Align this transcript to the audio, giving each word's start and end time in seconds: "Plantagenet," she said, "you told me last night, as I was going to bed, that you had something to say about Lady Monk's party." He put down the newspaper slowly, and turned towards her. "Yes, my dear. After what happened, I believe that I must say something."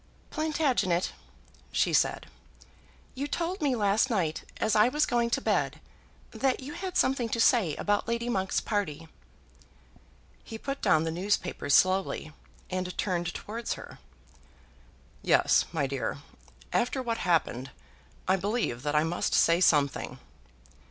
"Plantagenet," 0.31 1.11
she 1.71 1.93
said, 1.93 2.25
"you 3.13 3.27
told 3.27 3.61
me 3.61 3.75
last 3.75 4.09
night, 4.09 4.43
as 4.57 4.75
I 4.75 4.89
was 4.89 5.05
going 5.05 5.29
to 5.29 5.41
bed, 5.41 5.79
that 6.31 6.59
you 6.59 6.73
had 6.73 6.97
something 6.97 7.29
to 7.29 7.39
say 7.39 7.75
about 7.75 8.07
Lady 8.07 8.27
Monk's 8.27 8.59
party." 8.59 9.07
He 10.43 10.57
put 10.57 10.81
down 10.81 11.03
the 11.03 11.11
newspaper 11.11 11.69
slowly, 11.69 12.31
and 12.71 12.97
turned 12.97 13.31
towards 13.35 13.73
her. 13.73 13.99
"Yes, 15.21 15.65
my 15.71 15.85
dear. 15.85 16.17
After 16.73 17.03
what 17.03 17.19
happened, 17.19 17.69
I 18.27 18.37
believe 18.37 18.81
that 18.81 18.95
I 18.95 19.03
must 19.03 19.35
say 19.35 19.61
something." 19.61 20.17